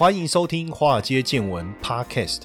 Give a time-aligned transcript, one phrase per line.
[0.00, 2.44] 欢迎收听《华尔街见闻》Podcast。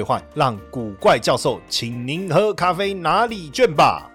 [0.33, 4.10] 让古怪教授请您喝咖啡拿礼券吧。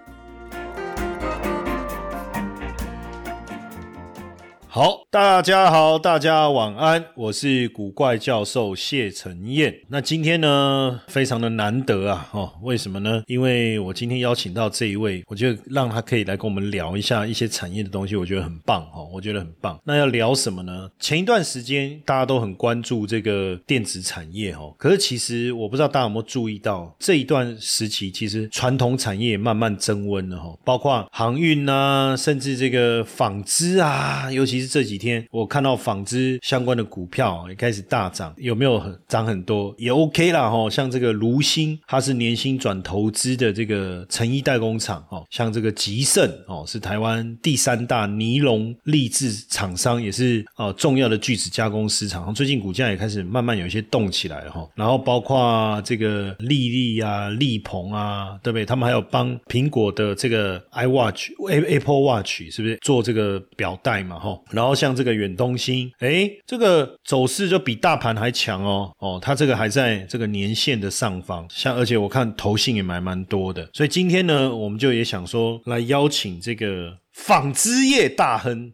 [4.77, 9.75] 好，大家好，大家晚安，我是古怪教授谢承彦。
[9.87, 13.23] 那今天呢，非常的难得啊，哦，为什么呢？
[13.25, 19.79] 因为我今天邀请到这一位，我觉得让他可以来跟我们聊一下一些产业的东西，我觉得很棒哦，我觉得很棒。
[19.83, 20.87] 那要聊什么呢？
[20.99, 34.66] 前一段时间大家都很关注这个电子产业哦，可是其实我不知道大家有没有注意到，这一段时期其实传统产业慢慢增温了哈，包括航运啊，甚至这个纺织啊，尤其是。
[34.67, 39.73] 这几天我看到纺织相关的股票也开始大涨，有没有涨很多？
[39.77, 40.69] 也 OK 啦哈。
[40.69, 45.25] 像这个卢鑫，它是年薪转投资的这个成衣代工厂哦。
[45.29, 50.45] 像这个吉盛哦，是台湾第三大尼龙立制厂商，也是
[50.77, 52.33] 重要的锯齿加工市场。
[52.33, 54.67] 最近股价也开始慢慢有一些动起来哈。
[54.75, 58.65] 然后包括这个利利啊、利鹏啊，对不对？
[58.65, 64.39] 他们还有帮苹果的这个 iWatch、Apple Watch 是不是做这个表带嘛哈？
[64.51, 76.97] 然后像这个远东新，哎，这个走势就比大盘还强哦，哦，它这个还在这个年线的上方，像而且我看头信也买蛮多的，所以今天呢，我们就也想说来邀请这个。
[77.17, 78.71] 纺织业大亨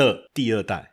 [0.00, 0.90] 的第二代，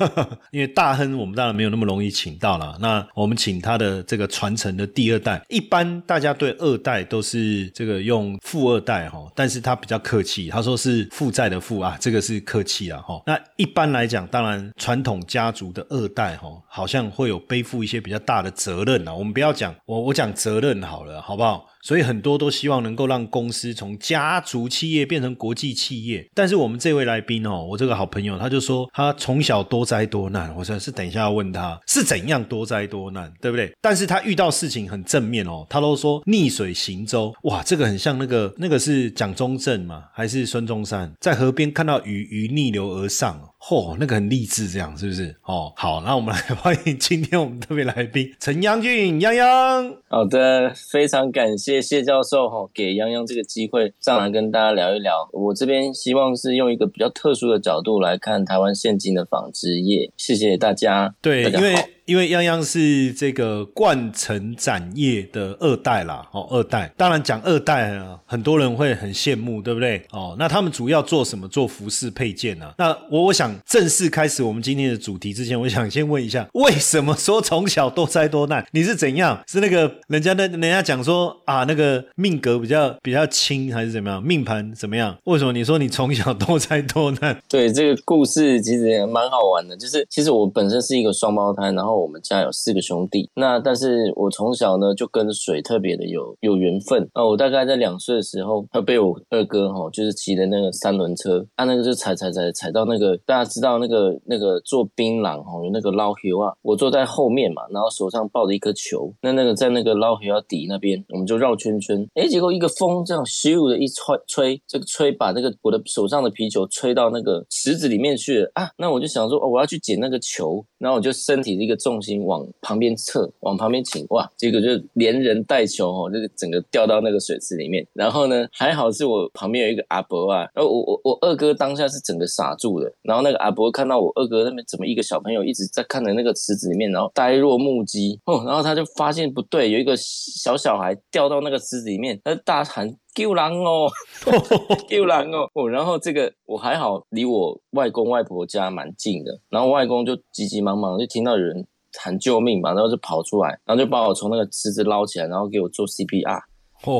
[0.50, 2.76] 因为大亨我们当然没有那么容易请到了。
[2.80, 13.22] 那我们请他的这个传承的第二代，一般大家对二代都是这个用富二代哈，但是他比较客气，他说是负债的负啊，这个是客气啊哈。
[13.26, 19.14] 那一般来讲，当然传统家族的二代哈，好像会有背负一些比较大的责任啊。
[19.14, 21.66] 我们不要讲我我讲责任好了，好不好？
[21.82, 26.28] 所以很多都希望能够让公司从家族企业变成国际企业。
[26.34, 30.54] 但是我们这位来宾哦，我这个好朋友他他就说他从小多灾多难。
[30.54, 33.72] 我说是等一下要问他是怎样多灾多难，对不对？
[33.80, 37.34] 但是他遇到事情很正面哦，他都说逆水行舟。
[37.42, 43.36] 哇，这个很像那个那个是蒋中正嘛，还是孙中山在河边看到鱼，鱼逆流而上。
[43.60, 45.34] 嚯，那个很励志，这样是不是？
[45.44, 49.96] 哦，好，那我们来 欢迎今天我们特别来宾陈央俊，央央。
[50.08, 55.28] 好的，非常感谢谢教授哈，给央央这个机会上来跟大家聊一聊。
[55.32, 60.12] 我这边希望是用一个比较特殊的角度来看台湾现今的纺织业。
[60.16, 61.14] 谢谢大家。
[61.20, 61.74] 对，因为。
[62.06, 70.00] 因为泱泱是这个冠城展业的二代啦，哦，二代，当然讲二代啊，很多人会很羡慕，对不对？
[70.12, 71.48] 哦，那他们主要做什么？
[71.48, 72.72] 做服饰配件呢？
[72.78, 78.64] 那我我想正式开始我们今天的主题之前，我想先问一下，为什么说从小多灾多难？
[78.70, 79.42] 你是怎样？
[79.48, 84.22] 是那个人家那人家讲说啊，那个命格比较比较轻，还是怎么样？
[84.22, 85.16] 命盘怎么样？
[85.24, 87.36] 为什么你说你从小多灾多难？
[87.48, 91.95] 对，这个故事其实也蛮好玩的，就是其实我本身是一个双胞胎，然后。
[92.00, 97.08] 我们家有四个兄弟，那但是我从小呢就跟水特别的有有缘分。
[97.12, 118.50] 啊我大概在两岁的时候，他被我二哥哈，就是骑的那个三轮车，他那个就踩踩踩踩到那个大家知道那个那个做槟榔哈，有那个捞球啊，我坐在后面嘛，然后手上抱着一颗球，那那个在那个捞油底那边，我们就绕圈圈，哎，结果一个风这样咻的一吹吹，这个吹把那个我的手上的皮球吹到那个池子里面去了。
[118.54, 121.76] 啊，那我就想说哦，我要去捡那个球，然后我就身体的一个。
[121.86, 124.28] 重心往旁边侧，往旁边倾，哇！
[124.36, 127.86] 结果就连人带球哦，这个整个掉到那个水池里面。
[127.92, 132.92] 然后呢，还好是我旁边有一个阿伯啊，然后我我我二哥当下是整个傻住的。
[133.02, 142.96] 然后那个阿伯看到我二哥那边怎么一个小朋友一直在看着那个池子里面，然后呆若木鸡哦，然后他就发现不对，有一个小小孩掉到那个池子里面，他就大喊。
[143.16, 143.88] 救狼哦，
[144.90, 145.48] 救狼哦！
[145.54, 149.40] 哦，然后这个我还好，离我外公外婆家蛮近的。
[149.48, 151.66] 然后外公就急急忙忙就听到有人
[152.02, 156.40] 喊救命嘛，然后就跑出来，然后就把我从那个池子捞起来，然后给我做 CPR。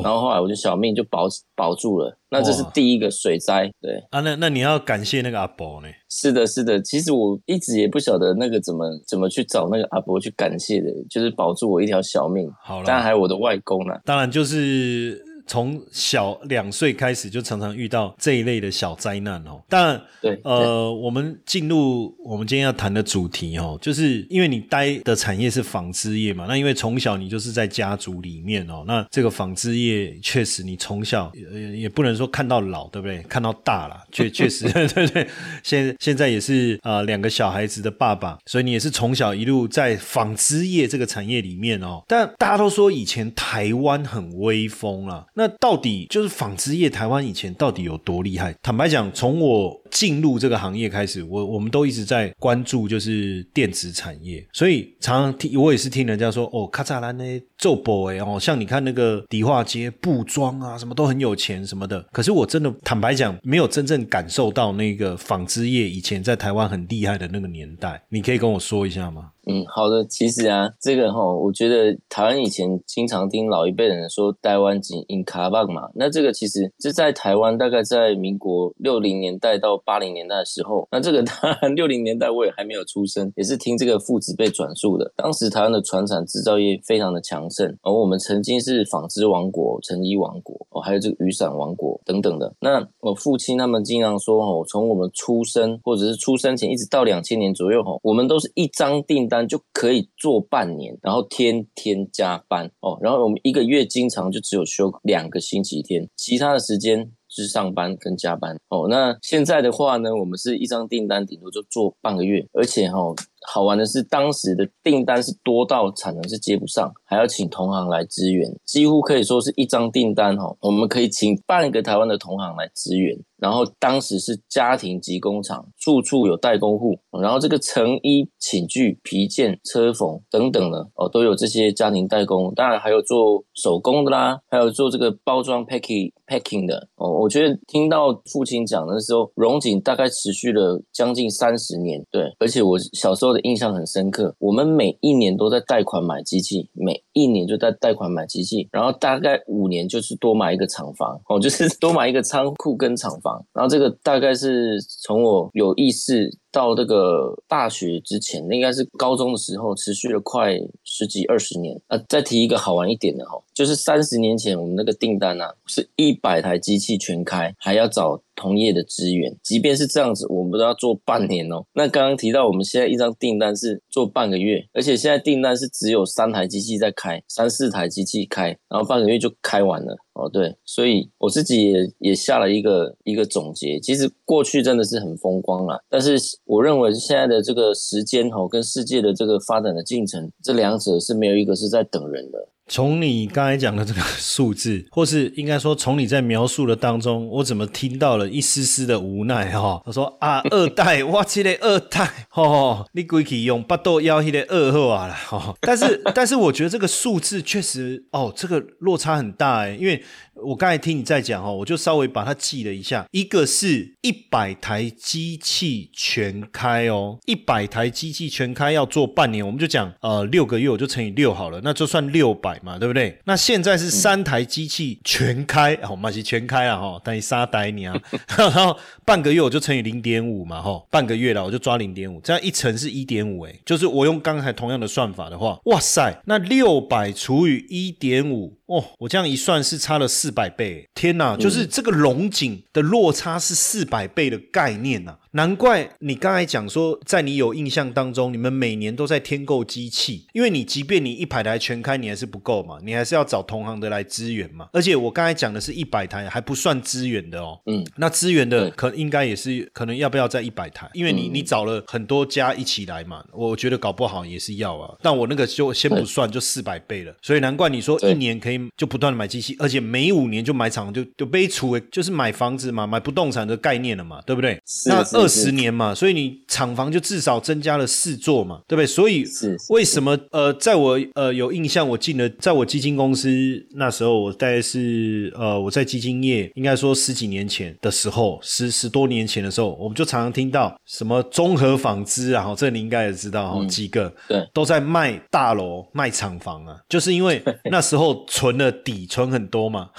[0.02, 2.16] 然后后来我就小命就保保住了。
[2.31, 4.20] 那这是第一个水灾，对啊。
[4.20, 5.88] 那那你要感谢那个阿伯呢？
[6.08, 6.81] 是的，是的。
[6.81, 12.50] 其实我一直也不晓得那个怎么怎么去找那个阿伯去感谢的，就是保住我一条小命。
[12.64, 13.94] 好了，当然还有我的外公呢。
[14.04, 15.22] 当然就是。
[15.46, 19.62] 从小两岁开始就常常遇到这一类的小灾难哦。
[19.69, 33.22] 但对，呃，我们进入我们今天要谈的主题哦，就是因为你待的产业是纺织业嘛，那因为从小你就是在家族里面哦，那这个纺织业确实你从小也也不能说看到老，对不对？
[33.22, 35.26] 看到大了，确 确实 对对。
[35.62, 42.02] 现现在也是啊，两个小孩子的爸爸，所以你也是从小一路在纺织业这个产业里面哦。
[42.08, 48.54] 但大家都说以前台湾很威风啊，那到底就是纺织业台湾以前到底有多厉害？
[48.62, 57.24] 坦白讲，从我进入这个行业开始，我我们都一直在关注就是电子产业，所以常常听我也是听人家说哦，卡扎兰呢
[57.58, 62.04] 做 boy 哦，像你看那个迪化街布庄啊，什么都很有钱什么的。
[62.12, 68.02] 可是我真的坦白讲，没有真正感受到那个纺织业以前在台湾很厉害的那个年代。
[68.08, 69.30] 你可以跟我说一下吗？
[69.48, 70.04] 嗯，好的。
[70.06, 75.88] 其实啊，这个哈，我觉得台湾以前经常听老一辈人说台湾金因卡棒嘛。
[75.94, 80.87] 那这个其实是在台湾，大概在民国六零年代到八零年代的时候。
[80.90, 85.12] 那这个 当然六零年代我也还没有出生，也是听这个父子辈转述的。
[85.17, 92.55] 当时台湾的船产制造业非常的强盛，而我们曾经是纺织王国、成衣王国哦，还有这个雨伞王国等等的。
[92.61, 99.46] 那我父亲他们经常说哦，从我们出生或者是出生前一直到两千年左右哦，我们都是一张订单。
[99.46, 108.86] 就可以做半年，然后天天加班哦，然后我们一个月经常就只有休两个星期天，其他的时间是上班跟加班哦。
[108.88, 113.14] 那现在的话呢，我们是一张订单顶多就做半个月，而且哈。
[113.48, 123.16] 好玩的是，当时的订单是多到产能是接不上，还要请同行来支援，几乎可以说是一张订单哈，我们可以请半个台湾的同行来支援。
[123.38, 132.50] 然后当时是家庭级工厂，处处有代工户，然后这个成衣、寝具、皮件、车缝等等的哦，都有这些家庭代工。
[132.54, 137.10] 当然还有做手工的啦，还有做这个包装 packing packing 的哦。
[137.10, 143.35] 我觉得听到父亲讲的时候，荣景大概持续了将近三十年，对，而且我小时候。
[143.40, 156.38] 印象很深刻，我们每一年都在贷款买机器，每一年就在贷款买机器，然后大概五年就是多买一个厂房哦， 就是多买一个仓库跟厂房，然后这个大概是从我有意识。
[156.56, 161.78] 到这个大学之前，应该是高中的时候，持续了快十几二十年。
[161.88, 169.36] 啊，再提一个好玩一点的哈，就是三十年前我们那个订单啊，是一百台机器全开，还要找同业的支援。
[169.42, 171.62] 即便是这样子，我们都要做半年哦。
[171.74, 179.94] 那刚刚提到，我们现在一张订单是做半个月，而且现在订单是只有三台机器在开，三四台机器开，然后半个月就开完了。
[180.16, 183.78] 哦，对，所以我自己也也下了一个一个总结。
[183.80, 192.48] 其实过去真的是很风光啦，但是我认为现在的这个时间哦，跟世界的这个发展的进程，这两者是没有一个是在等人的。
[192.68, 199.80] 从你刚才讲的这个数字， 或是应该说从你在描述的当中，我怎么听到了一丝丝的无奈哈？
[199.86, 205.54] 他说啊， 二代，我，这个二代，哦，你归去用八豆幺一的二号啊了，哈。
[205.60, 210.02] 但是， 但是我觉得这个数字确实，哦，这个落差很大哎，因为。
[210.42, 223.18] 我刚才听你在讲哦，我就稍微把它记了一下，一个是一百台机器全开哦，一百台机器全开要做半年，我们就讲呃六个月，我就乘以六好了，那就算六百嘛，对不对？
[223.24, 227.94] 那现在是三台机器全开，哦，马是全开了哈，等于沙呆你啊，
[228.37, 238.58] 然后半个月我就乘以零点五嘛，哈，半个月了我就抓零点五，这样一乘是一点五，哎，就是我用刚才同样的算法的话，哇塞，那六百除以一点五。
[238.66, 241.37] 哦，我这样一算是差了四百倍，天哪！
[241.37, 245.16] 就是这个龙井的落差是四百倍的概念呐。
[245.37, 254.71] 难怪你刚才讲说，在你有印象当中，你们每年都在添购机器，因为你即便你一百台全开，你还是不够嘛，你还是要找同行的来支援嘛。
[254.73, 257.61] 而且我刚才讲的是一百台，还不算支援的哦。
[257.66, 260.88] 嗯，那支援的可应该也是可能要不要在一百台？
[260.95, 264.97] 因为你你找了很多家一起来嘛，我觉得搞不好也是要啊。
[265.02, 267.14] 但我那个就先不算，就四百倍了。
[267.21, 274.59] 所以难怪你说一年可以就不断的买机器，而且每五年就买厂就就背出，就是买房子嘛，买不动产的概念了嘛，对不对？
[274.87, 275.25] 那二。
[275.26, 278.87] 二十年嘛，所以你厂房就至少增加了四座嘛，对不对？
[278.87, 279.25] 所以
[279.71, 283.28] 为什么呃，在我呃有印象，我进了在我基金公司
[283.75, 297.42] 那时候，我大概是呃我在基金业，应该说十几年前的时候，十十多年前的时候，我们就常常听到什么综合纺织啊，这你应该也知道哈，几个对都在卖大楼卖厂房啊，就是因为
[297.73, 299.90] 那时候存了底存很多嘛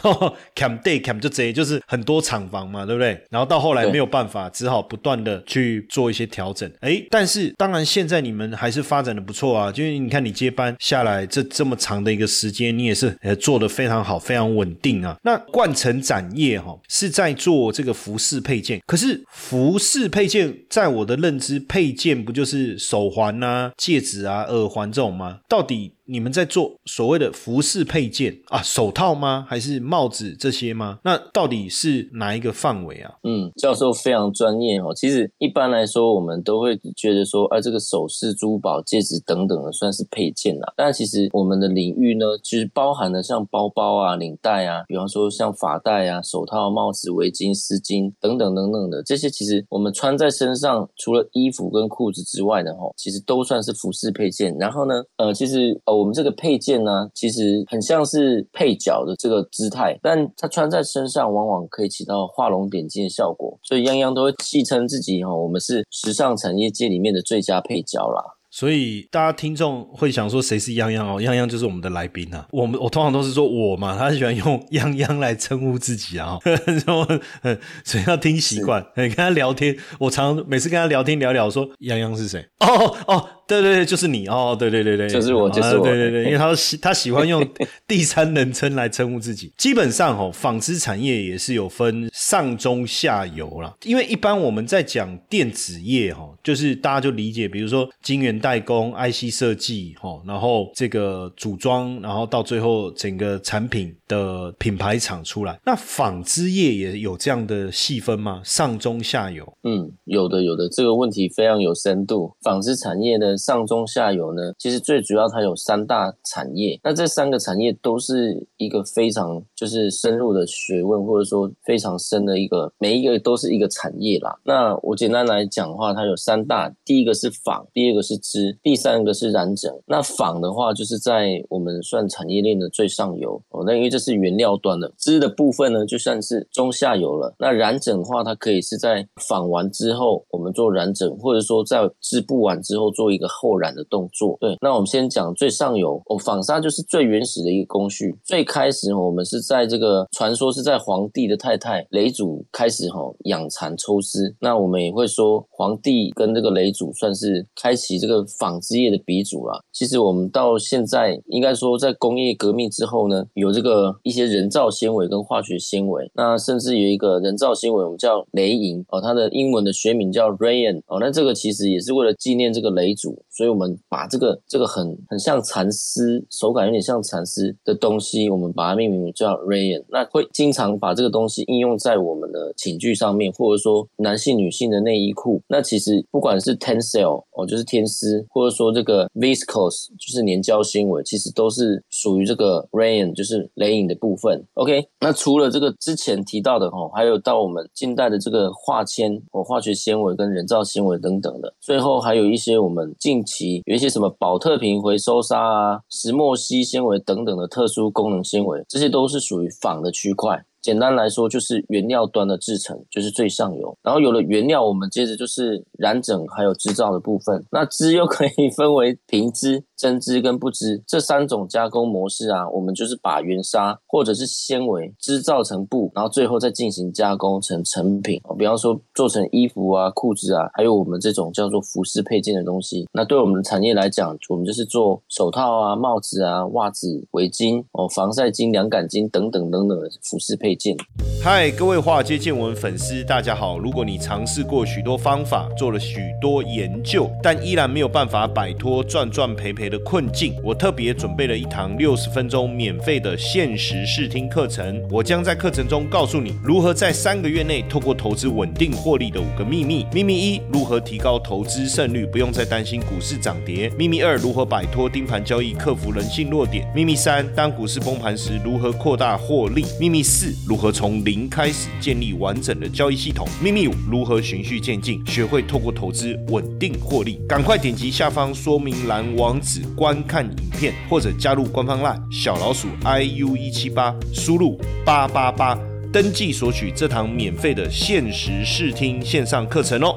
[0.55, 3.21] ，cam day cam 就这就是很多厂房嘛，对不对？
[3.29, 5.16] 然后到后来没有办法，只好不断。
[5.23, 6.69] 的去做一些调整。
[6.81, 15.17] 哎，但是当然现在你们还是发展的不错啊，就是你看你接班下来这这么长的一个时间，你也是呃做的非常好，非常稳定啊。
[15.23, 25.39] 那冠城展业哈是在做这个服饰配件，可是服饰配件在我的认知，配件不就是手环啊、戒指啊、耳环这种吗？
[25.49, 25.91] 到底？
[26.09, 29.45] 你们在做所谓的服饰配件啊，手套吗？
[29.47, 30.99] 还是帽子这些吗？
[31.03, 33.11] 那到底是哪一个范围啊？
[33.23, 34.93] 嗯，教授非常专业哦。
[34.95, 40.73] 其实一般来说，我们都会觉得说，哎，这个首饰、珠宝、戒指等等的算是配件啦。
[40.77, 54.55] 但其实我们的领域呢，其实包含了像包包啊、领带啊，比方说像发带啊、手套、帽子、围巾、丝巾等等等等的这些，其实我们穿在身上，除了衣服跟裤子之外的哈，其实都算是服饰配件。
[54.57, 55.96] 然后呢，呃，其实哦。
[55.97, 68.23] 我们这个配件呢，其实很像是配角的这个姿态，但它穿在身上往往可以起到画龙点睛的效果，所以泱泱都会戏称自己哈，我们是时尚产业界里面的最佳配角啦。
[68.49, 71.21] 所以大家听众会想说谁是泱泱哦？
[71.21, 72.47] 泱泱就是我们的来宾啊。
[72.51, 76.39] 我们我通常都是说我嘛，他喜欢用泱泱来称呼自己啊。
[77.83, 78.83] 所以要听习惯。
[78.95, 82.47] 你跟他聊天，我常每次跟他聊天聊聊，说泱泱是谁？
[82.59, 83.29] 哦哦。
[83.47, 84.55] 对对对，就是你哦！
[84.57, 85.83] 对对对对，就是我，就是我。
[85.83, 87.47] 对对对，因为他喜他喜欢用
[87.87, 89.53] 第三人称来称呼自己。
[89.57, 93.73] 基本上哦，纺织产业也是有分上中下游啦。
[93.85, 105.57] 因为一般我们在讲电子业哈，就是大家就理解，比如说晶圆代工、IC 设计哈，然后这个组装，然后到最后整个产品的品牌厂出来。
[105.65, 108.41] 那纺织业也有这样的细分吗？
[108.43, 109.47] 上中下游？
[109.63, 112.35] 嗯，有的有的，这个问题非常有深度。
[112.41, 113.36] 纺织产业呢？
[113.37, 124.35] 上中下游呢，其实最主要它有三大产业，那这三个产业都是一个非常就是深入的学问，或者说非常深的一个，每一个都是一个产业啦。
[124.43, 129.71] 那我简单来讲的话，它有三大，第一个是纺，第二个是织，第三个是染整。
[129.85, 137.35] 那纺的话，就是在我们算产业链的最上游哦，那因为这是原料端的，织的部分呢，就算是中下游了。
[137.37, 143.26] 那染整的话，它可以是在纺完之后，我们做染整，或者说在织布完之后做一个。
[143.27, 148.15] 后染的动作，对，那我们先讲最上游哦，纺纱就是最原始的一个工序。
[148.23, 159.63] 最开始我们是在这个传说是在皇帝的太太雷祖开始哈养蚕抽丝，那我们也会说皇帝跟这个雷祖算是开启这个纺织业的鼻祖了。
[159.71, 173.16] 其实我们到现在应该说在工业革命之后呢，有这个一些人造纤维跟化学纤维，那甚至有一个人造纤维我们叫雷银哦，它的英文的学名叫 Rayon 哦，那这个其实也是为了纪念这个雷祖。
[173.29, 179.83] 所以，我们把这个这个很很像蚕丝，手感有点像蚕丝的东西，我们把它命名为叫 Rayon。
[179.89, 185.41] 那会经常把这个东西应用在我们的寝具上面，或者说男性、女性的内衣裤。
[185.47, 194.43] 那其实不管是 Tencel 哦，就是天丝，或者说这个 Viscose 就是粘胶纤维，其实都是属于这个 Rayon，就是雷影的部分。
[194.55, 210.43] OK，那除了这个之前提到的哦，还有到我们近代的这个化纤或化学纤维跟人造纤维等等的，最后还有一些我们近期有一些什么保特瓶回收砂啊、石墨烯纤维等等的特殊功能纤维，这些都是属于仿的区块。
[210.61, 213.73] 简单来说，就是原料端的制成，就是最上游。
[213.81, 217.41] 然后有了原料，我们接着就是染整还有制造的部分。
[217.49, 219.63] 那织又可以分为平织。
[219.77, 228.19] 针织跟不织这三种加工模式啊，我们就是把原纱或者是纤维织造成布，然后最后再进行加工成成品。
[228.39, 232.87] 比方说做成衣服啊、裤子啊，还有我们这种叫做服饰配件的东西。
[232.91, 240.75] 那对我们的产业来讲，我们就是做手套啊、帽子啊、袜子、围巾哦、防晒巾、凉感巾等等等等的服饰配件。
[241.23, 243.59] 嗨，各位华尔街见闻粉丝，大家好。
[243.59, 249.66] 如果你尝试过许多方法，做了许多研究，但依然没有办法摆脱赚赚赔赔。
[249.69, 254.81] 的困境，我特别准备了一堂六十分钟免费的限时试听课程。
[254.89, 259.85] 我将在课程中告诉你如何在三个月内透过投资稳定获利的五个秘密。
[259.93, 263.69] 秘密一：如何提高投资胜率，不用再担心股市涨跌。
[263.77, 266.67] 秘密二：如何摆脱盯盘交易，克服人性弱点。
[266.75, 269.65] 秘密三：当股市崩盘时，如何扩大获利。
[269.79, 273.27] 秘密四：如何从零开始建立完整的交易系统。
[273.41, 277.19] 秘密五：如何循序渐进，学会透过投资稳定获利。
[277.27, 279.56] 赶快点击下方说明栏网址。
[279.75, 285.57] 观看影片或者加入官方 LINE 小老鼠 iu 一七八，输入八八八
[285.91, 289.95] 登记索取这堂免费的限时试听线上课程哦。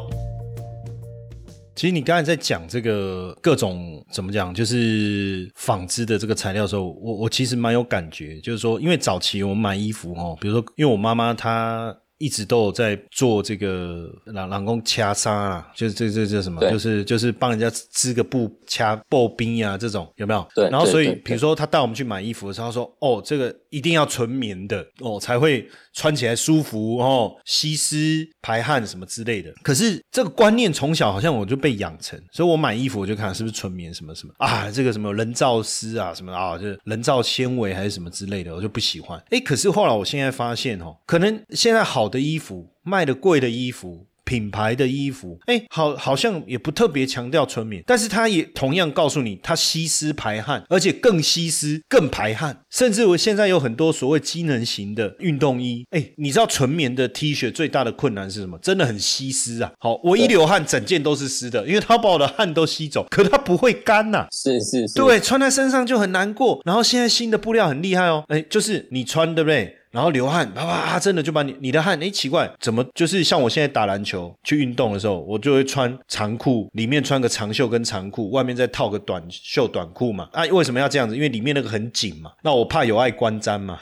[1.75, 11.97] 其实你刚才在讲这个各种怎么讲，就是纺织的这个材料的时候，我我其实蛮有感觉，就是说，因为早期我们买衣服哦，比如说，因为我妈妈她。
[12.21, 20.47] 一直都有在做这个老老公掐杀啊，就是这这这什么，就是就是帮人家织个布掐布冰呀、这种有没有？
[20.55, 29.53] 对然后所以比如说他带我们去买衣服的时候，他说哦，这个一定要纯棉的哦，才会穿起来舒服哦，吸湿排汗什么之类的。
[29.63, 39.19] 可是这个观念从小好像我就被养成，所以我买衣服我就看是不是纯棉什么什么啊，这个什么人造丝啊什么啊，就是人造纤维还是什么之类的，我就不喜欢。
[39.31, 44.07] 诶，可是后来我现在发现哦，可能现在好的衣服卖的贵的衣服。
[44.31, 52.57] 品牌的衣服，哎，好，好像也不特别强调纯棉，但是它也同样告诉你，它吸湿排汗，而且更吸湿、更排汗。
[52.71, 58.57] 甚至我现在有很多所谓机能型的运动衣，哎，你知道纯棉的 T 恤最大的困难是什么？
[58.63, 59.73] 真的很吸湿啊！
[59.81, 66.61] 好，我一流汗，整件都是湿的，因为它把我的汗都吸走，可它不会干呐、是是是，对，穿在身上就很难过。
[66.65, 69.80] 然后现在新的布料很厉害哦，哎，就是你穿对不对？
[69.91, 80.29] 然后流汗，啪啪啊，真的就把你你的汗，哎，奇怪，怎么就是像我现在打篮球去运动的时候，我就会穿长裤，里面穿个长袖跟长裤，外面再套个短袖短裤嘛。
[80.33, 81.15] 啊，为什么要这样子？
[81.15, 83.79] 因为里面那个很紧嘛， 那我怕有碍观瞻嘛，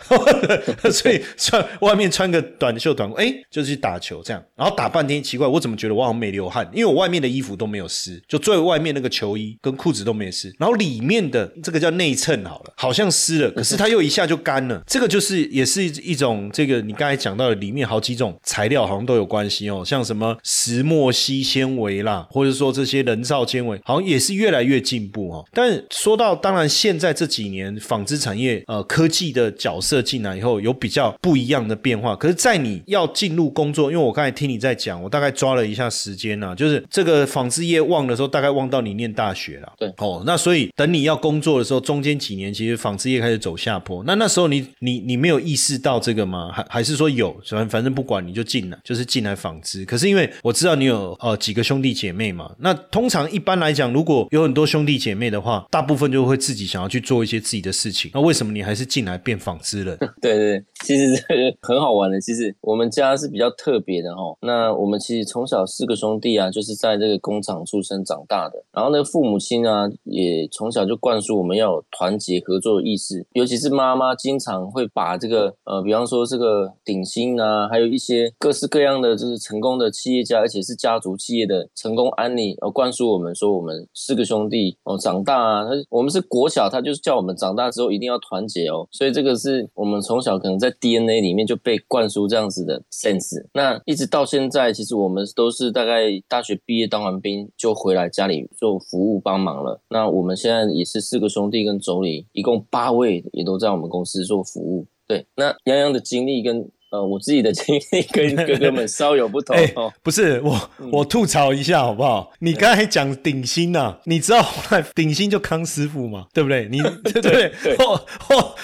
[0.90, 4.42] 所以穿外面穿个短袖短裤，哎，就是去打球这样。
[4.56, 6.68] 然后打半天，奇怪，我怎么觉得我好像没流汗？
[6.72, 14.82] 因为我外面的衣服都没有湿，就最外面那个球衣跟裤子都没湿，然后里面的这个叫内衬好了，好像湿了，可是它又一下就干了。
[14.86, 25.44] 这个就是也是一种这个你刚才讲到的里面好几种材料好像都有关系哦，像什么石墨烯纤维啦，或者说这些人造纤维，好像也是越来越进步哦。
[25.52, 32.14] 但说到当然，现在这几年纺织产业呃科技的角色进来以后，有比较不一样的变化。
[32.16, 39.72] 可是，在你要进入工作，因为我刚才听你在讲，我大概抓了一下时间啊，就是这个纺织业旺的时候，大概旺到你念大学了。
[39.78, 44.02] 对哦，那所以等你要工作的时候，中间几年其实纺织业开始走下坡。
[44.04, 46.52] 那那时候你你你没有意识到到这个吗？
[46.52, 47.32] 还还是说有？
[47.46, 49.86] 反正反正不管你就进来，就是进来纺织。
[49.86, 58.10] 可是因为我知道你有呃几个兄弟姐妹嘛，那通常一般来讲，如果有很多兄弟姐妹的话，大部分就会自己想要去做一些自己的事情。
[58.12, 59.96] 那为什么你还是进来变纺织人？
[60.20, 61.24] 对对，其实
[61.62, 62.20] 很好玩的。
[62.20, 64.36] 其实我们家是比较特别的哈。
[64.42, 68.62] 那我们其实从小四个兄弟啊，就是在这个工厂出生长大的。
[68.72, 73.26] 然后呢，父母亲啊，也从小就灌输我们要有团结合作的意识。
[73.32, 88.86] 尤其是妈妈，经常会把这个呃，比方说这个鼎新啊，还有一些各式各样的就是成功的企业家，而且是家族企业的成功案例，呃，灌输我们说我们四个兄弟哦，长大啊，他我们是国小，他就是叫我们长大之后一定要团结哦。
[88.90, 93.44] 所以这个是我们从小可能在 DNA 里面就被灌输这样子的 sense。
[93.52, 99.80] 那一直到现在，其实我们都是大概大学毕业当完兵就回来家里做服务帮忙了。
[99.88, 104.86] 那我们现在也是四个兄弟跟妯娌，一共八位也都在我们公司做服务。
[105.08, 109.56] 对，那洋洋的经历跟呃我自己的经历跟哥哥们稍有不同。
[110.04, 112.30] 不是我，我吐槽一下好不好？
[112.40, 116.68] 你刚才讲顶薪呐、啊，你知道后来鼎新就康师傅嘛，对不对？
[116.70, 117.52] 你 对不对？
[117.62, 118.54] 对后后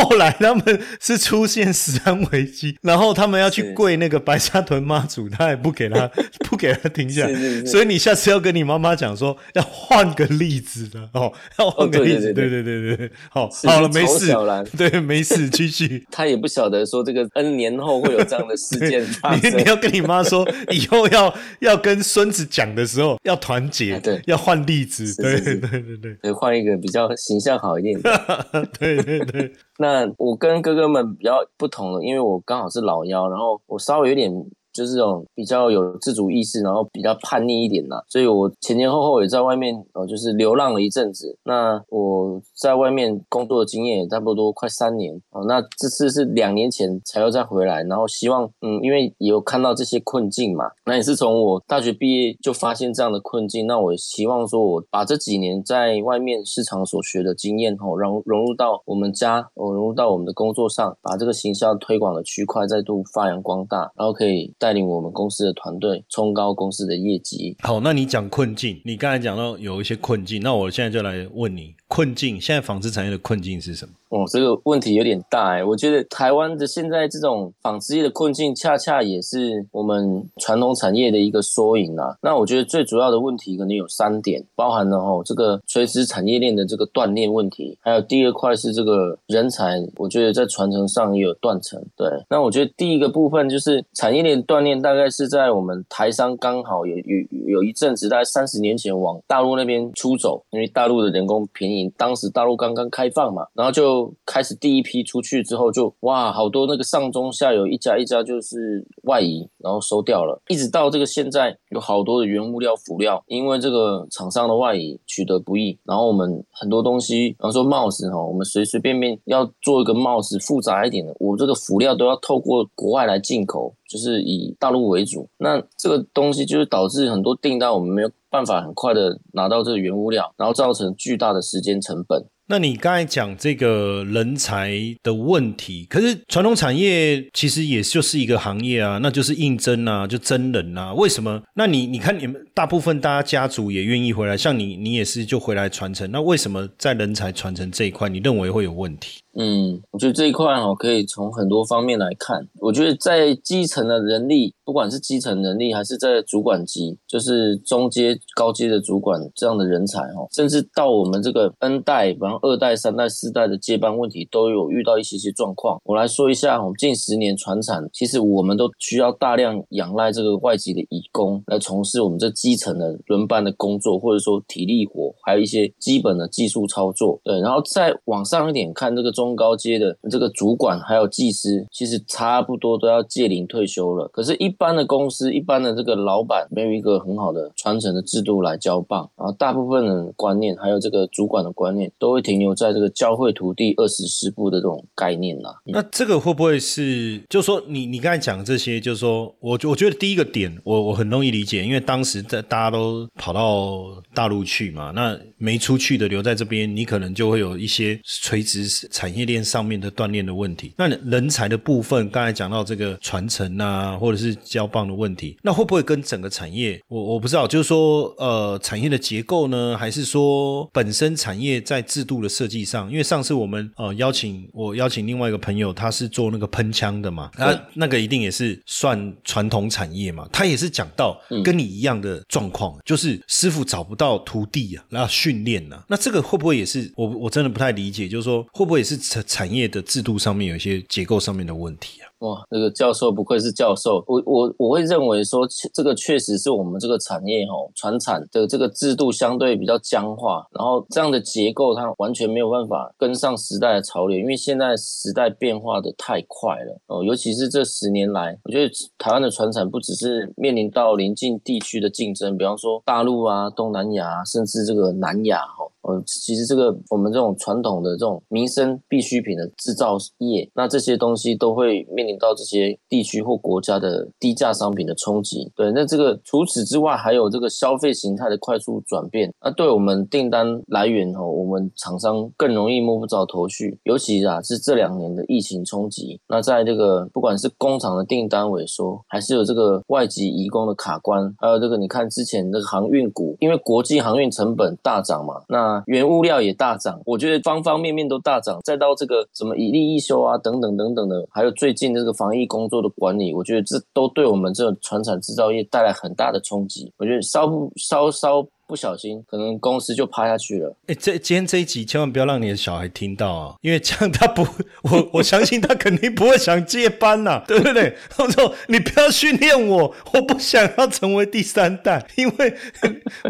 [0.00, 6.10] 后来他们是出现食安危机，然后他们要去跪那个白沙屯妈祖，他也不给他
[6.48, 7.28] 不给他停下。
[7.66, 12.96] 所以你下次要跟你妈妈讲说，要换个例子的哦， 要换个例子，对对对对。
[12.96, 14.32] 对对，好，好了，没事。
[14.76, 16.06] 对，没事，继续。
[16.10, 19.58] 他也不晓得说这个 N 年后会有这样的事件发你生。
[19.58, 19.64] 你。
[19.64, 24.20] 要跟你妈说，以后要要跟孙子讲的时候要团结，啊对。
[24.26, 26.14] 要换例子，对对对。
[26.20, 28.68] 对，换一个比较形象好一点的。
[28.78, 29.50] 对对对，
[29.84, 34.32] 那我跟哥哥们比较不同了，因为我刚好是老幺，然后我稍微有点
[34.74, 41.38] 就是这种比较有自主意识，然后比较叛逆一点啦，所以我前前后后也在外面呃就是流浪了一阵子。
[41.44, 45.44] 那我在外面工作的经验也差不多快三年哦。
[45.46, 67.54] 那这次是两年前才又再回来，然后希望嗯，因为也有看到这些困境嘛，那也是从我大学毕业就发现这样的困境，那我希望说我把这几年在外面市场所学的经验哦，融融入到我们家，哦，融入到我们的工作上，把这个行销推广的区块再度发扬光大，然后可以带领我们公司的团队冲高公司的业绩。
[67.60, 73.92] 好，那你讲困境，你刚才讲到有一些困境，那我现在就来问你，困境现在纺织产业的困境是什么？
[74.08, 82.16] 哦，这个问题有点大哎，我觉得台湾的现在这种纺织业的困境，恰恰也是我们传统产业的一个缩影啊。
[82.20, 91.80] 那我觉得最主要的问题可能有三点，包含了哦这个垂直产业链的这个断裂问题，还有第二块是这个人才，我觉得在传承上也有断层。
[91.96, 123.74] 对，那我觉得第一个部分就是产业链断裂，大概是在我们台商刚好有有有一阵子，大概三十年前往大陆那边出走，因为大陆的人工便宜，当时大陆刚刚开放嘛，然后就开始第一批出去之后就哇，好多那个上中下游一家一家就是外移，然后收掉了，一直到这个现在有好多的原物料辅料，因为这个厂商的外移取得不易，然后我们很多东西，比方说帽子哈，我们随随便便要做一个帽子复杂一点的，我这个辅料都要透过国外来进口。
[123.94, 132.20] 就是以大陆为主，那这个东西就是导致很多订单我们没有办法很快的拿到这个原物料，然后造成巨大的时间成本。
[132.48, 140.92] 那你刚才讲这个人才的问题，可是传统产业其实也就是一个行业啊，那就是应征啊，就真人啊。
[140.92, 141.40] 为什么？
[141.54, 146.10] 那你你看你们大部分大家家族也愿意回来，像你你也是就回来传承。
[146.10, 149.20] 那为什么在人才传承这一块，你认为会有问题？
[149.36, 152.46] 嗯，我觉得这一块哦，可以从很多方面来看。
[152.60, 165.80] 我觉得在基层的人力，不管是基层人力，还是在主管级，就是中阶、高阶的主管这样的人才哦，甚至到我们这个 N 代，然后二代、三代、四代的接班问题，都有遇到一些些状况。
[165.82, 177.20] 我来说一下，我们近十年传产，其实我们都需要大量仰赖这个外籍的义工来从事我们这基层的轮班的工作，或者说体力活，还有一些基本的技术操作。
[177.24, 179.23] 对，然后再往上一点看这个中。
[179.24, 184.06] 中高阶的这个主管还有技师，其实差不多都要届龄退休了。
[184.08, 195.48] 可是，一般的公司、一般的这个老板，没有一个很好的传承的制度来交棒，然后大部分人观念，还有这个主管的观念，都会停留在这个教会徒弟二十师部的这种概念呐。
[195.64, 209.13] 那这个会不会是，就说，你你刚才讲这些，就是说我我觉得第一个点，我我很容易理解，因为当时在大家都跑到大陆去嘛，那没出去的留在这边，你可能就会有一些垂直产。
[209.14, 222.90] 业链上面的锻炼的问题，那人才的部分，刚才讲到这个传承啊，或者是交棒的问题，那会不会跟整个产业，我我不知道，就是说，呃，产业的结构呢，还是说本身产业在制度的设计上？
[222.90, 239.03] 因为上次我们呃邀请我邀请另外一个朋友，他是做那个喷枪的嘛，那那个一定也是算传统产业嘛，他也是讲到跟你一样的状况，就是师傅找不到徒弟啊，然后训练啊，那这个会不会也是我我真的不太理解，就是说会不会也是？
[239.04, 242.08] 产产业的制度上面有一些结构上面的问题啊！
[242.20, 265.66] 哇，那个教授不愧是教授，我我我会认为说，这个确实是我们这个产业哈传产的这个制度相对比较僵化，然后这样的结构它完全没有办法跟上时代的潮流，因为现在时代变化的太快了哦，尤其是这十年来，我觉得台湾的传产不只是面临到邻近地区的竞争，比方说大陆啊、东南亚，甚至这个南亚哈。
[265.84, 275.50] 呃，其实这个我们这种传统的这种民生必需品的制造业，那这些东西都会面临到这些地区或国家的低价商品的冲击。
[275.54, 283.78] 对，那这个除此之外，还有这个消费形态的快速转变，那对我们订单来源哦，我们厂商更容易摸不着头绪。
[283.84, 306.92] 尤其啊，是这两年的疫情冲击，那在这个不管是工厂的订单萎缩，还是有这个外籍移工的卡关，还有这个你看之前那个航运股，因为国际航运成本大涨嘛，那原物料也大涨，我觉得方方面面都大涨，再到这个什么以利易修啊等等等等的，还有最近这个防疫工作的管理，我觉得这都对我们这个传产制造业带来很大的冲击。
[306.98, 308.46] 我觉得稍不稍稍。
[308.74, 310.76] 不小心，可能公司就趴下去了。
[310.88, 314.42] 哎，这今天这一集千万不要让你的小孩听到啊，因为这样他不，
[314.82, 317.96] 我我相信他肯定不会想接班呐， 对不对？
[318.10, 322.04] 他说：“你不要训练我，我不想要成为第三代。
[322.18, 322.52] ”因为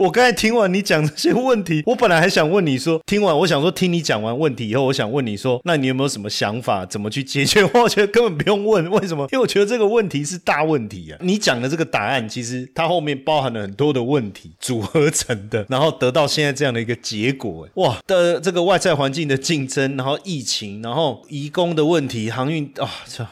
[0.01, 7.63] 我刚才听完你讲这些问题，我本来还想问你说，听完我想说听你讲完问题以后，我想问你说，那你有没有什么想法，怎么去解决？
[7.75, 9.25] 我觉得根本不用问，为什么？
[9.33, 11.19] 因为我觉得这个问题是大问题啊。
[11.21, 15.34] 你讲的这个答案，其实它后面包含了很多的问题组合成。
[15.49, 22.91] 的，然后得到现在这样的一个结果，哇的这个外在环境的竞争，然后疫情，然后移工的问题，航运啊，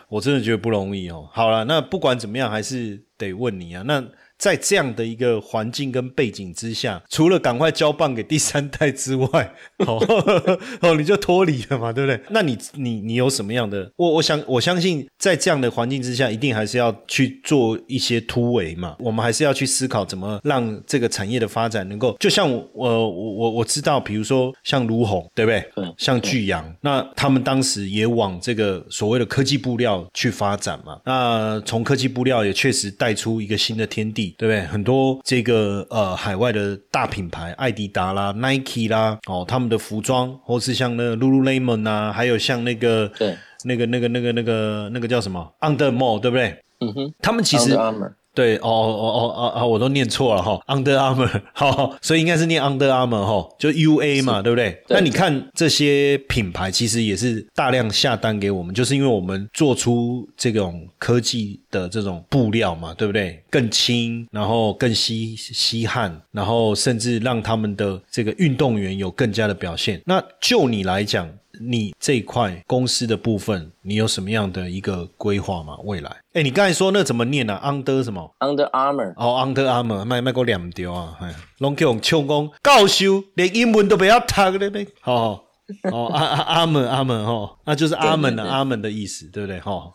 [0.08, 1.28] 我真的觉得不容易哦。
[1.32, 4.04] 好了，那不管怎么样，还是得问你啊，那。
[4.42, 9.54] 在这样的一个环境跟背景之下，除了赶快交棒给第三代之外，
[9.86, 10.04] 哦
[10.80, 12.20] 哦，你就脱离了嘛，对不对？
[12.28, 13.88] 那你你你有什么样的？
[13.94, 18.96] 我我想我相信，在这样的环境之下，一定还是要去做一些突围嘛。
[18.98, 25.64] 我们还是要去思考怎么让这个产业的发展能够，就像我我我我知道，比如说像卢红，对不对？
[25.96, 30.98] 像巨阳，那他们当时也往这个所谓的科技布料去发展嘛。
[31.04, 34.31] 那从科技布料也确实带出一个新的天地。
[34.36, 34.62] 对不对？
[34.66, 46.58] 很多这个呃海外的大品牌，艾迪达啦、Nike 啦，哦，他们的服装，或是像那个 Lululemon 啊，还有像那个对那个那个那个那个那个叫什么 Under More，对不对？
[46.80, 47.76] 嗯哼，他们其实
[48.34, 54.82] 对，哦哦哦哦哦，我都念错了哈，Under Armour，好，所以应该是念 Under Armour 哈，就 U A 嘛，对不对？
[54.88, 63.42] 那你看这些品牌其实也是大量下单给我们，就是因为我们做出这种科技的这种布料嘛，对不对？
[63.50, 70.00] 更轻，然后更吸吸汗，然后甚至让他们的这个运动员有更加的表现。
[70.06, 71.28] 那就你来讲。
[71.68, 75.76] 你这一块公司的部分，你有什么样的一个规划吗？
[75.84, 76.10] 未来？
[76.34, 79.14] 哎，你刚才说那怎么念呢？Under 什么？Under Armour。
[79.16, 85.44] 哦，Under Armour，卖卖过两条啊，哎，拢叫唱功教授，连英文都不要读了呗，好。
[85.92, 89.92] 哦，阿阿阿门阿门哦，那就是阿门的阿门的意思，对不对哈？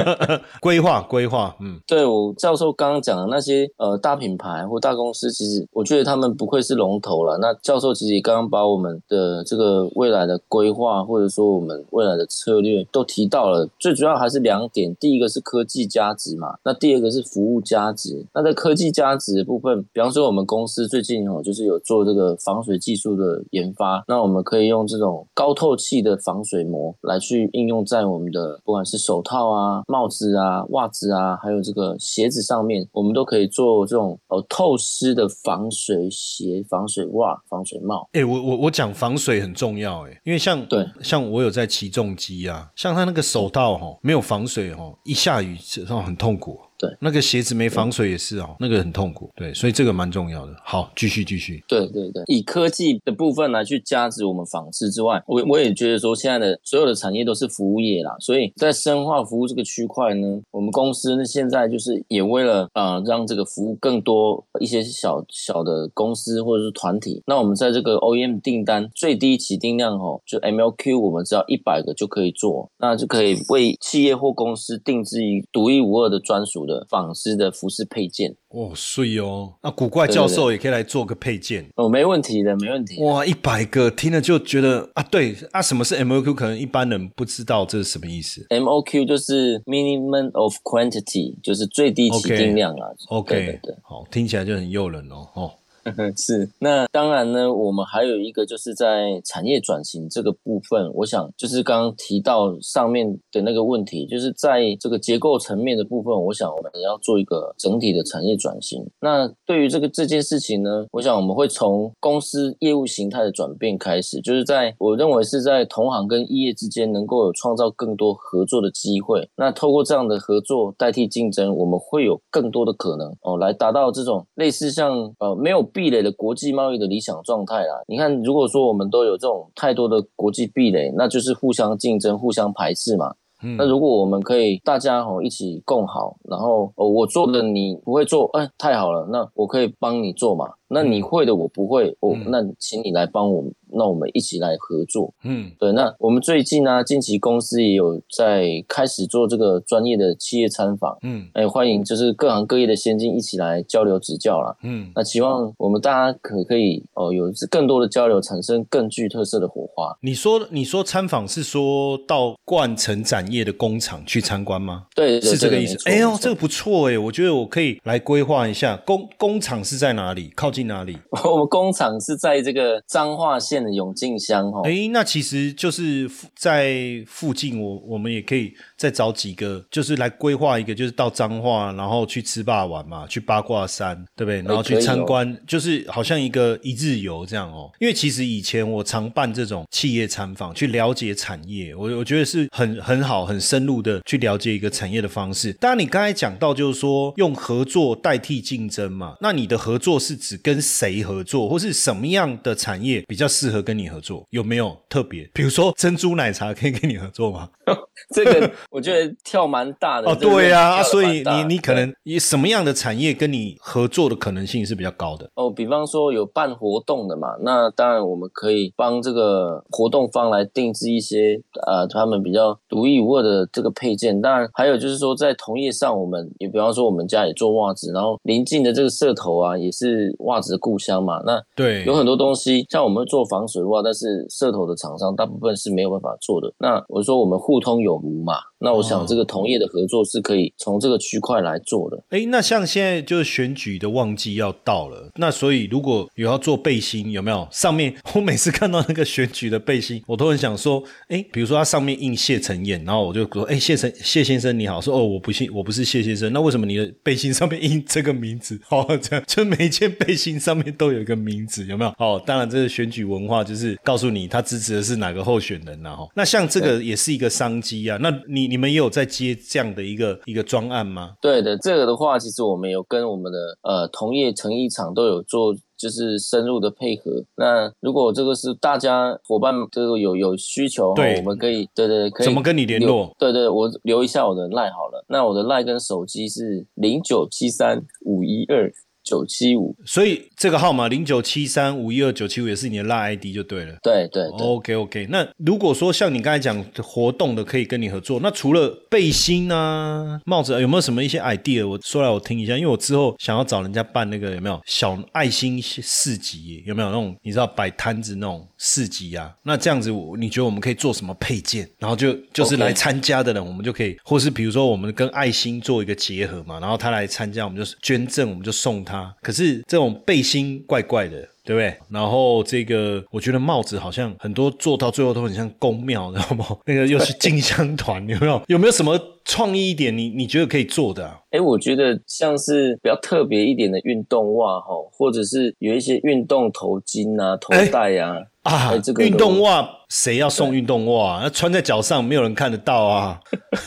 [0.60, 7.38] 规划规划，嗯，对我教授刚刚讲的那些呃大品牌或大公司，其实我觉得他们不愧是龙头了。
[7.38, 13.68] 那教授其实刚刚把我们的这个未来的规划，或者说我们未来的策略都提到了。
[13.78, 18.26] 最主要还是两点，第一个是科技价值嘛，那第二个是服务价值。
[18.34, 25.11] 那在科技价值的部分，比方说我们公司最近哦，就是有做这个防水技术的研发，那我们可以用这种。
[25.34, 38.08] 高透气的防水膜来去应用在我们的不管是手套啊、帽子啊、袜子啊，还有这个鞋子上面，我们都可以做这种呃透湿的防水鞋、防水袜、防水帽。
[38.12, 46.58] 哎，我我我讲防水很重要哎，因为像对像我有在骑重机啊，像他那个手套哈没有防水哈，一下雨这种很痛苦。
[46.82, 49.30] 对，那个鞋子没防水也是哦，那个很痛苦。
[49.36, 50.52] 对，所以这个蛮重要的。
[50.64, 51.62] 好，继续继续。
[51.68, 76.71] 对对对，以科技的部分来去加值我们纺织之外，我我也觉得说，现在的所有的产业都是服务业啦，所以在深化服务这个区块呢，我们公司呢现在就是也为了呃让这个服务更多一些小小的公司或者是团体，那我们在这个 OEM 订单最低起订量哦，就 MLQ 我们只要一百个就可以做，那就可以为企业或公司定制一独一无二的专属的。
[76.88, 83.02] 纺织的服饰配件哦，碎哦，那古怪教授也可以来做个配件哦，没问题的，没问题。
[83.02, 86.34] 哇，一百个听了就觉得啊，对啊，什么是 MOQ？
[86.34, 88.46] 可能一般人不知道这是什么意思。
[88.50, 92.88] MOQ 就是 minimum of quantity，就是最低起定量啊。
[93.08, 95.52] OK，对，好，听起来就很诱人哦，哦。
[96.16, 108.86] 是，那当然呢，我们还有一个就是在产业转型这个部分，我想就是刚刚提到上面的那个问题，就是在这个结构层面的部分，我想我们也要做一个整体的产业转型。
[109.00, 119.28] 那对于这个这件事情呢，我想我们会从公司业务形态的转变开始，就是在我认为是在同行跟业之间能够有创造更多合作的机会。
[119.34, 125.68] 那透过这样的合作代替竞争，我们会有更多的可能哦，来达到这种类似像呃没有。
[125.72, 133.14] 壁垒的国际贸易的理想状态啦，你看，如果说我们都有这种太多的国际壁垒，那就是互相竞争、互相排斥嘛。
[133.58, 140.48] 那如果我们可以大家吼一起共好，然后哦我做的你不会做，哎，太好了，那我可以帮你做嘛。
[140.72, 145.12] 那你会的我不会，我那请你来帮我，那我们一起来合作。
[145.22, 145.70] 嗯，对。
[145.72, 150.96] 那我们最近呢，近期公司也有在开始做这个专业的企业参访。
[151.02, 154.56] 嗯，哎，欢迎就是各行各业的先进一起来交流指教啦。
[154.62, 159.94] 嗯，那希望我们大家可可以哦有更多的交流，产生更具特色的火花。
[160.00, 164.86] 你说你说参访是说到冠城展业的工厂去参观吗？
[164.94, 165.76] 对，是这个意思。
[165.84, 170.61] 哎呦，这个不错哎，我觉得我可以来规划一下工工厂是在哪里，靠近。
[170.64, 170.98] 哪里？
[171.24, 174.62] 我们工厂是在这个彰化县的永靖乡哦。
[174.64, 184.42] 哎，那其实就是在附近，我我们也可以再找几个，就是来规划一个，就是到彰化，然后去吃霸玩嘛，去八卦山，对不对？
[184.42, 187.70] 然后去参观，就是好像一个一日游这样哦。
[187.80, 195.52] 因为其实以前我常办这种企业参访，去了解产业，我我觉得是很很好、很深入的去了解一个产业的方式。
[195.54, 204.26] 当然，你刚才讲到就是说用合作代替竞争嘛，那你的合作是指跟跟谁合作，或是什么样的产业比较适合跟你合作？
[204.28, 205.26] 有没有特别？
[205.32, 207.48] 比如说珍珠奶茶可以跟你合作吗？
[208.14, 210.14] 这个 我觉得跳蛮大的哦。
[210.14, 215.50] 对呀，所以你你可能以什么样的产业跟你合作的可能性是比较高的哦？
[215.50, 224.20] 比方说有办活动的嘛，那当然我们可以帮这个活动方来定制一些呃他们比较独一无二的这个配件。
[224.20, 230.52] 当然还有就是说在同业上，我们也比方说我们家也做袜子，然后临近的这个社头啊也是袜子。
[230.52, 236.52] 的故乡嘛，那对有很多东西，像我们做防水袜，但是社头的厂商大部分是没有办法做的。
[236.58, 238.51] 那我说我们互通有无嘛。
[238.62, 242.02] 那我想这个同业的合作是可以从这个区块来做的。
[242.10, 247.46] 哎，那像现在就是选举的旺季要到了，那所以如果有要做背心，有没有？
[247.50, 258.60] 上面 我每次看到那个选举的背心，我都很想说，哎，比如说它上面印谢承彦，然后我就说，哎，谢承谢先生你好，说哦，我不信我不是谢先生，那为什么你的背心上面印这个名字？
[258.70, 261.90] 哦，这样就每一件背心上面都有一个名字，有没有？
[261.98, 267.98] 哦，当然这是选举文化，就是告诉你他支持的是哪个候选人，然后那像这个也是一个商机啊。
[268.00, 271.14] 那你你们也有在接这样的一个一个专案吗？
[271.22, 275.56] 对的，这个的话，其实我们有跟我们的呃同业成衣厂都有做。
[275.82, 277.10] 就是深入的配合。
[277.34, 283.12] 那如果这个是大家伙伴这个有有需求，对，我们可以对对可以怎么跟你联络？
[283.18, 285.04] 对对，我留一下我的赖好了。
[285.08, 288.72] 那我的赖跟手机是零九七三五一二。
[289.12, 293.76] 九七五，所以这个号码零九七三五一二九七五也是你的拉 ID 就对了。
[293.82, 295.06] 对对，OK OK。
[295.10, 298.20] 那如果说像你刚才讲活动的，可以跟你合作。
[298.22, 301.68] 那除了背心啊、帽子，有没有什么一些 idea？
[301.68, 306.62] 我说来我听一下，因为我之后想要找人家办那个有没有小爱心市集？
[306.64, 309.34] 有没有那种你知道摆摊子那种市集啊？
[309.42, 311.68] 那这样子，你觉得我们可以做什么配件？
[311.80, 318.92] 然后就就是来参加的人，我们就可以，或是比如说我们跟爱心做一个结合嘛，然后他来参加，我们就捐赠，我们就送他。
[318.92, 319.12] 啊！
[319.20, 321.76] 可是这种背心怪怪的，对不对？
[321.88, 326.46] 然后这个，我觉得帽子好像很多做到最后都很像宫庙，知道吗？
[326.64, 328.40] 那个又是进香团，有没有？
[328.46, 329.96] 有没有什么创意一点？
[329.96, 331.18] 你你觉得可以做的？
[331.30, 338.16] 哎，我觉得像是比较特别一点的运动袜哈，或者是有一些运动头巾啊、头带呀。
[338.42, 341.20] 啊，这个运动袜谁要送运动袜？
[341.22, 343.20] 那穿在脚上没有人看得到啊！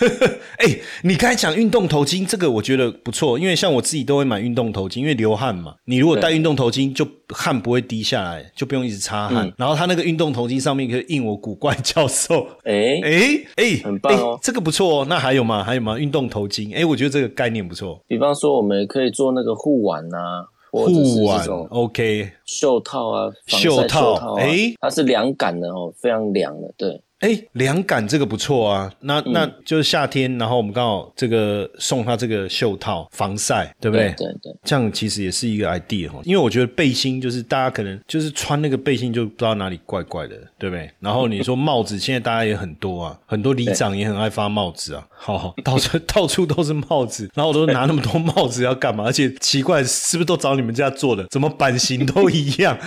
[0.59, 0.65] 哎，
[1.03, 5.75] 你刚才讲运动头巾，这个我觉得不错，因为像我自己都会买运动头巾，因为流汗嘛。
[5.85, 9.49] 你如果戴运动头巾，就汗不会滴下来，就不用一直擦汗。
[9.55, 12.45] 然后它那个运动头巾上面可以印我古怪教授。
[12.65, 14.37] 哎哎哎，很棒哦！
[14.43, 15.05] 这个不错哦。
[15.07, 15.63] 那还有吗？
[15.63, 15.97] 还有吗？
[15.97, 16.75] 运动头巾？
[16.75, 17.99] 哎，我觉得这个概念不错。
[18.07, 20.45] 比方说，我们可以做那个护腕呐。
[20.71, 27.01] 护腕，OK，袖套啊，袖套，哎，它是凉感的哦，非常凉的，对。
[27.21, 34.13] 哎，凉感这个不错啊，那那就是夏天，然后我们刚好这个送他这个袖套防晒，对不对？
[34.17, 40.91] 对对，这样其实也是一个 idea 哈，因为我觉得背心就是大家可能就是穿那个背心就不知道哪里怪怪的，对不对？
[40.99, 49.05] 然后你说帽子，现在大家也很多啊， 很多里长也很爱发帽子啊，好，到处 到处都是帽子，然后我都拿那么多帽子要干嘛？
[49.05, 51.25] 而且奇怪，是不是都找你们家做的？
[51.31, 52.77] 怎么版型都一样？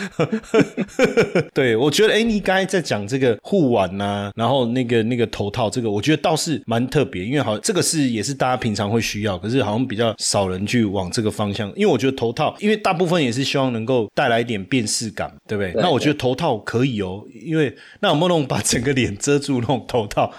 [1.54, 4.18] 对，我觉得哎，你刚才在讲这个护腕呐。
[4.34, 11.68] 然后那个那个头套，这个我觉得倒是蛮特别，因为好这个是也是大家平常会需要，可是好像比较少人去往这个方向。
[11.76, 15.72] 因为我觉得头套，因为大部分也是希望能够带来一点辨识感，对不对？
[15.80, 20.30] 那我觉得头套可以哦，因为那有没有那种把整个脸遮住那种头套？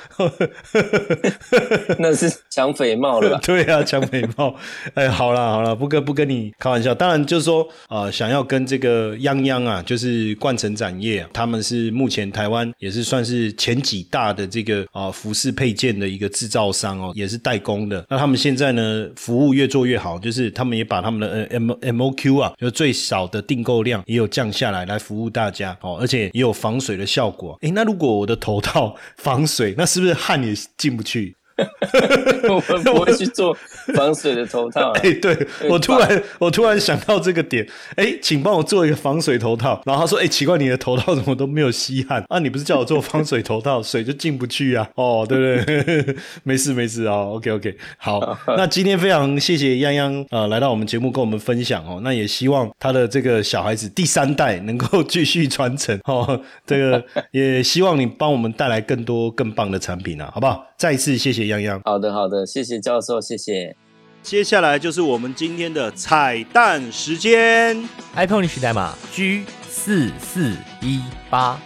[1.98, 3.40] 那是抢匪帽了吧。
[3.46, 4.56] 对啊，抢匪帽。
[4.94, 6.94] 哎，好了好了，不跟不跟你开玩笑。
[6.94, 13.69] 当然就是说啊，想要跟这个泱泱啊，就是冠城展业，他们是目前台湾也是算是前。
[13.70, 18.04] 前几大的这个啊服饰配件的一个制造商哦，也是代工的。
[18.10, 27.56] 那他们现在呢，服务越做越好，就是他们也把他们的 M M O Q 啊，就最少的订购量也有降下来，来服务大家哦，而且也有防水的效果。
[27.62, 31.36] 诶，那如果我的头套防水，那是不是汗也进不去？
[32.50, 33.56] 我们不会去做
[33.94, 34.92] 防水的头套。
[34.92, 39.82] 哎，对我突然我突然想到这个点，哎，请帮我做一个防水头套。
[39.86, 42.40] 然后他说，哎，奇怪，你的头套怎么都没有吸汗啊？
[42.40, 44.88] 你不是叫我做防水头套， 水就进不去啊？
[44.96, 46.16] 哦，对不对？
[46.44, 48.38] 没事没事啊，OK OK，好。
[48.48, 52.00] 那今天非常谢谢泱泱啊，来到我们节目跟我们分享哦。
[52.04, 56.40] 那也希望他的这个小孩子第三代能够继续传承哦。
[56.66, 60.69] 这个也希望你帮我们带来更多更棒的产品啊，好不好？
[60.80, 61.82] 再次谢谢洋洋。
[61.84, 63.76] 好的，好的，谢谢教授，谢谢。
[64.24, 67.78] 接下来就是我们今天的彩蛋时间
[68.16, 71.60] ，iPhone 历史代码 G 四四一八。